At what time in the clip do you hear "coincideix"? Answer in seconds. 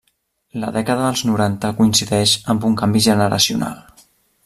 1.81-2.33